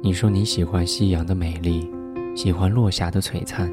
[0.00, 1.90] 你说你喜欢夕阳的美丽，
[2.36, 3.68] 喜欢落霞的璀璨。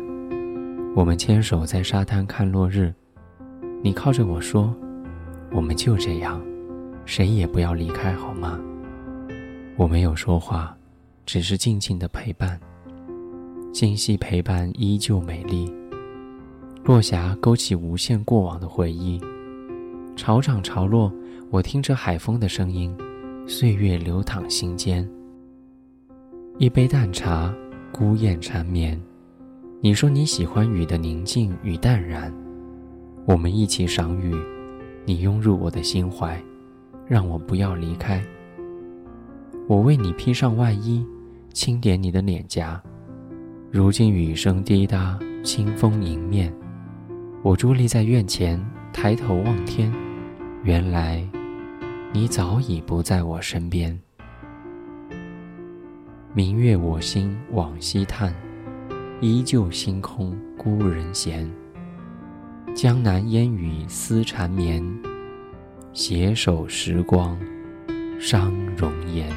[0.95, 2.91] 我们牵手在沙滩看落日，
[3.83, 4.75] 你靠着我说
[5.53, 6.41] ：“我们就这样，
[7.05, 8.59] 谁也不要离开，好吗？”
[9.77, 10.75] 我没有说话，
[11.27, 12.59] 只是静静的陪伴。
[13.71, 15.71] 今夕陪伴依旧美丽，
[16.83, 19.21] 落霞勾起无限过往的回忆。
[20.15, 21.13] 潮涨潮落，
[21.51, 22.97] 我听着海风的声音，
[23.45, 25.07] 岁月流淌心间。
[26.57, 27.53] 一杯淡茶，
[27.91, 28.97] 孤雁缠绵。
[29.81, 32.33] 你说你喜欢雨的宁静与淡然，
[33.25, 34.33] 我们一起赏雨，
[35.03, 36.41] 你拥入我的心怀，
[37.05, 38.23] 让我不要离开。
[39.67, 41.05] 我为你披上外衣，
[41.51, 42.81] 轻点你的脸颊。
[43.69, 46.53] 如今雨声滴答，清风迎面，
[47.43, 49.93] 我伫立在院前，抬头望天，
[50.63, 51.21] 原来，
[52.13, 53.99] 你早已不在我身边。
[56.35, 58.35] 明月我心往西叹，
[59.21, 61.49] 依旧星空孤人闲。
[62.75, 64.83] 江南烟雨思缠绵，
[65.93, 67.39] 携手时光
[68.19, 69.33] 伤容颜。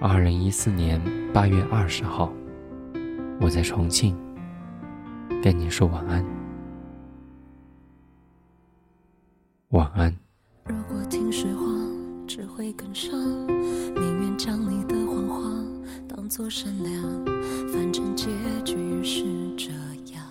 [0.00, 1.00] 二零一四年
[1.32, 2.32] 八月二十号，
[3.40, 4.16] 我在重庆，
[5.40, 6.26] 跟你说晚安。
[9.68, 10.12] 晚安。
[10.64, 11.75] 如果听实话，
[12.36, 13.18] 只会更伤。
[13.48, 15.50] 宁愿将你的谎话
[16.06, 17.02] 当作善良，
[17.72, 18.26] 反正结
[18.62, 19.24] 局是
[19.56, 19.72] 这
[20.12, 20.22] 样。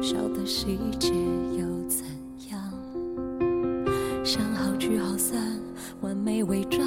[0.00, 1.12] 小的细节
[1.58, 2.06] 又怎
[2.52, 2.72] 样？
[4.22, 5.58] 想好聚好散，
[6.00, 6.86] 完美伪装。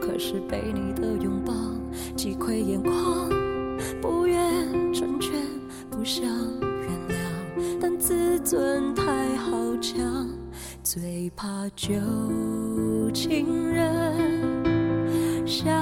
[0.00, 1.54] 可是被你的拥抱
[2.16, 3.30] 击溃眼眶，
[4.02, 5.30] 不愿成全，
[5.88, 10.26] 不想原谅，但自尊太好强，
[10.92, 11.46] 最怕
[11.76, 11.92] 旧
[13.14, 13.86] 情人
[15.46, 15.72] 像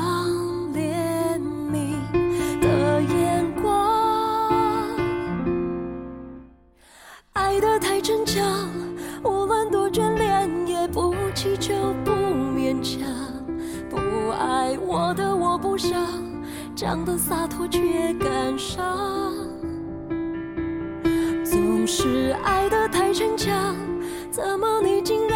[0.75, 1.95] 怜悯
[2.61, 4.61] 的眼光，
[7.33, 8.69] 爱得太逞强，
[9.25, 11.73] 无论多眷恋，也不祈求，
[12.05, 13.09] 不勉强。
[13.89, 13.97] 不
[14.39, 16.07] 爱我的我不想，
[16.77, 18.87] 讲的洒脱却感伤。
[21.43, 23.75] 总是爱得太逞强，
[24.39, 25.28] 怎么你竟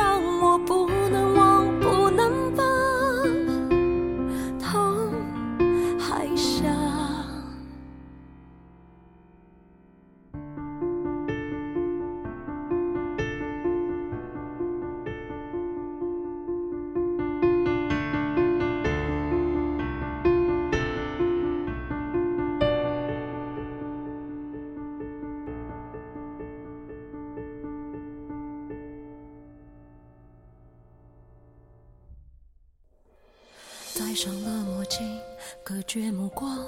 [34.12, 35.18] 戴上了墨镜，
[35.62, 36.58] 隔绝目光，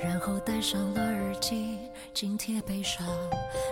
[0.00, 1.78] 然后戴上了耳机，
[2.14, 3.04] 紧贴悲伤，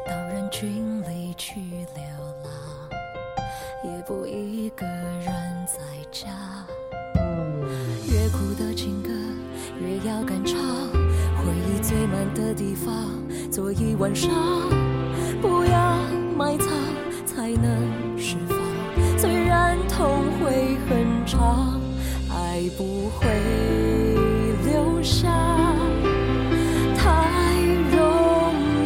[0.05, 2.03] 到人群里去流
[2.43, 2.91] 浪，
[3.85, 5.27] 也不一个人
[5.65, 5.79] 在
[6.11, 6.67] 家。
[8.11, 9.11] 越苦的情歌，
[9.81, 12.93] 越要敢唱，回忆最满的地方，
[13.49, 14.29] 坐一晚上，
[15.41, 15.99] 不要
[16.37, 16.69] 埋藏，
[17.25, 18.59] 才能释放。
[19.17, 21.74] 虽然痛会很长。
[22.54, 23.26] 爱不会
[24.65, 25.26] 留下
[26.97, 27.03] 太
[27.91, 27.98] 容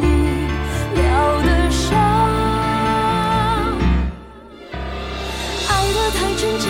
[0.00, 0.04] 易
[0.94, 1.02] 疗
[1.42, 1.92] 的伤，
[5.68, 6.66] 爱得太逞强，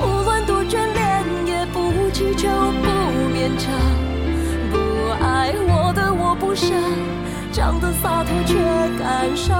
[0.00, 1.78] 无论多眷恋，也不
[2.10, 2.88] 祈求，不
[3.32, 3.72] 勉强。
[4.72, 4.74] 不
[5.22, 6.76] 爱我的我不想，
[7.52, 8.58] 讲的洒脱却
[8.98, 9.56] 感伤，